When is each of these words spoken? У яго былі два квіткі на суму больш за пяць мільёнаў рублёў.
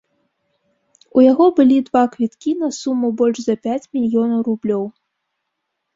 У 1.17 1.25
яго 1.31 1.45
былі 1.59 1.77
два 1.91 2.03
квіткі 2.15 2.55
на 2.63 2.69
суму 2.79 3.07
больш 3.23 3.37
за 3.49 3.55
пяць 3.69 3.89
мільёнаў 3.99 4.39
рублёў. 4.53 4.83